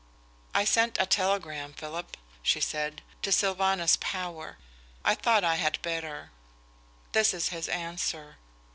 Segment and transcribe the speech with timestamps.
[0.55, 4.57] "I sent a telegram, Philip," she said, "to Sylvanus Power.
[5.05, 6.31] I thought I had better.
[7.11, 8.37] This is his answer."